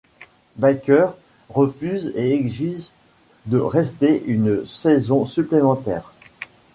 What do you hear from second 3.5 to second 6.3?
rester une saison supplémentaire.